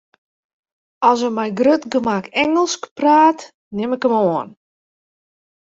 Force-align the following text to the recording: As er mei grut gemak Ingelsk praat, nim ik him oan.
As 1.09 1.19
er 1.27 1.31
mei 1.37 1.51
grut 1.59 1.83
gemak 1.95 2.25
Ingelsk 2.43 2.83
praat, 2.97 3.39
nim 3.77 3.91
ik 3.95 4.03
him 4.05 4.15
oan. 4.35 4.49